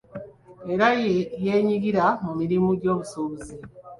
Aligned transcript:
Era 0.73 0.87
yenyigira 1.45 2.05
mu 2.25 2.31
mirimu 2.39 2.69
gy'obusuubuzi. 2.81 3.55